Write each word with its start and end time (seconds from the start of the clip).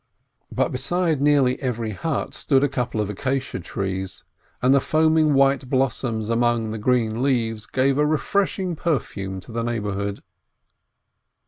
But 0.51 0.71
beside 0.71 1.21
nearly 1.21 1.61
every 1.61 1.91
hut 1.91 2.33
stood 2.33 2.63
a 2.63 2.67
couple 2.67 2.99
of 3.01 3.07
acacia 3.11 3.59
trees, 3.59 4.23
and 4.59 4.73
the 4.73 4.81
foam 4.81 5.35
white 5.35 5.69
blossoms 5.69 6.31
among 6.31 6.71
the 6.71 6.77
young 6.77 6.81
green 6.81 7.21
leaves 7.21 7.67
gave 7.67 7.99
a 7.99 8.05
refreshing 8.07 8.75
perfume 8.75 9.39
to 9.41 9.51
the 9.51 9.61
neighborhood. 9.63 10.23